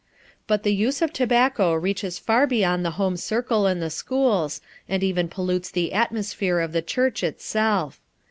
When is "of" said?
1.03-1.13, 6.59-6.71